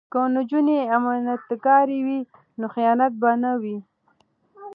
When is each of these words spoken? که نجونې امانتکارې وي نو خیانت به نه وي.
که 0.11 0.19
نجونې 0.35 0.77
امانتکارې 0.95 1.99
وي 2.05 2.19
نو 2.59 2.65
خیانت 2.75 3.13
به 3.21 3.31
نه 3.43 3.51
وي. 3.61 3.77